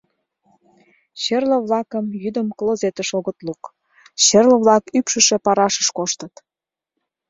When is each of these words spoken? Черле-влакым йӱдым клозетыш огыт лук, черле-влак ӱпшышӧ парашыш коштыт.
Черле-влакым 1.21 2.05
йӱдым 2.21 2.47
клозетыш 2.57 3.09
огыт 3.19 3.37
лук, 3.45 3.61
черле-влак 4.25 4.83
ӱпшышӧ 4.97 5.37
парашыш 5.45 5.87
коштыт. 5.97 6.33